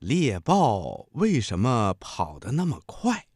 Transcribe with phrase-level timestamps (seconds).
[0.00, 3.26] 猎豹为什么跑得那么快？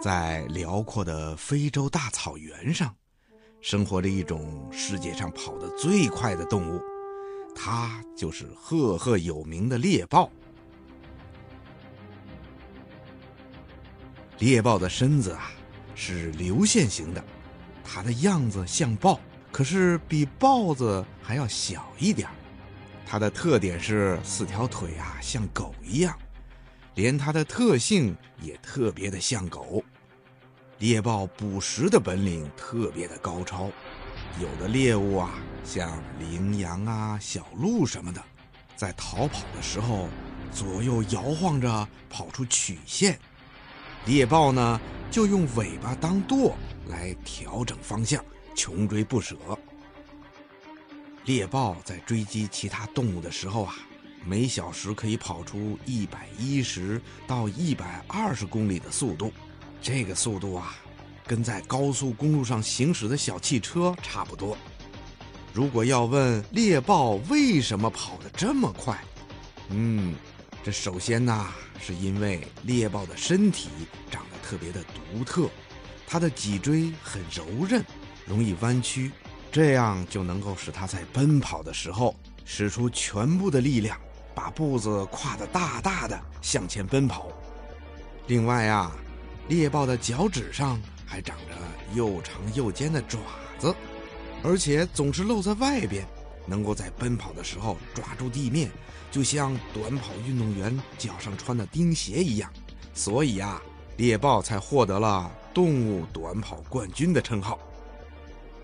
[0.00, 2.94] 在辽阔的非洲大草原上，
[3.60, 6.80] 生活着一种世界上跑得最快的动物，
[7.56, 10.30] 它就是赫赫有名的猎豹。
[14.38, 15.50] 猎豹的身子啊
[15.96, 17.24] 是流线型的，
[17.82, 19.18] 它的样子像豹，
[19.54, 22.34] 可是比豹子还要小一点儿。
[23.06, 26.18] 它的特点是四条腿啊像狗一样，
[26.96, 29.80] 连它的特性也特别的像狗。
[30.78, 33.70] 猎豹捕食的本领特别的高超，
[34.40, 35.30] 有的猎物啊，
[35.62, 38.20] 像羚羊啊、小鹿什么的，
[38.74, 40.08] 在逃跑的时候
[40.50, 43.16] 左右摇晃着跑出曲线，
[44.04, 44.80] 猎豹呢
[45.12, 46.56] 就用尾巴当舵
[46.88, 48.20] 来调整方向，
[48.54, 49.36] 穷追不舍。
[51.24, 53.74] 猎豹在追击其他动物的时候啊，
[54.24, 59.32] 每小时可以跑出一百一十到一百二十公里的速度。
[59.80, 60.74] 这个速度啊，
[61.26, 64.56] 跟在高速公路上行驶的小汽车差不多。
[65.52, 68.98] 如果要问猎豹为什么跑得这么快，
[69.70, 70.14] 嗯，
[70.62, 71.46] 这首先呢，
[71.80, 73.68] 是因为猎豹的身体
[74.10, 75.48] 长得特别的独特，
[76.06, 77.84] 它的脊椎很柔韧，
[78.26, 79.10] 容易弯曲，
[79.50, 83.98] 这样就能够使它在奔跑的时候使出全部的力量，
[84.34, 87.28] 把步子跨得大大的向前奔跑。
[88.26, 88.94] 另外啊。
[89.48, 91.54] 猎豹的脚趾上还长着
[91.92, 93.18] 又长又尖的爪
[93.58, 93.74] 子，
[94.42, 96.02] 而且总是露在外边，
[96.46, 98.70] 能够在奔跑的时候抓住地面，
[99.10, 102.50] 就像短跑运动员脚上穿的钉鞋一样。
[102.94, 103.60] 所以啊，
[103.98, 107.58] 猎豹才获得了动物短跑冠军的称号。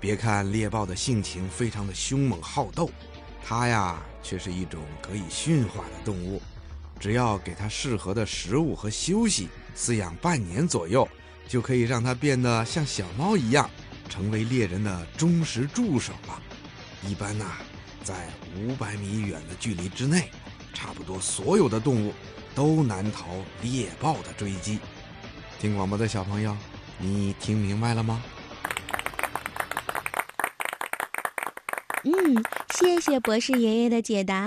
[0.00, 2.90] 别看猎豹的性情非常的凶猛好斗，
[3.44, 6.40] 它呀却是一种可以驯化的动物。
[6.98, 11.06] 只要给它适合的食物和休息，饲养半年左右，
[11.46, 13.68] 就可以让它变得像小猫一样，
[14.08, 16.40] 成为猎人的忠实助手了。
[17.06, 17.44] 一般呐，
[18.02, 20.30] 在五百米远的距离之内，
[20.72, 22.14] 差不多所有的动物
[22.54, 23.26] 都难逃
[23.62, 24.78] 猎豹的追击。
[25.58, 26.56] 听广播的小朋友，
[26.98, 28.22] 你听明白了吗？
[32.06, 32.12] 嗯，
[32.72, 34.44] 谢谢博士爷爷的解答。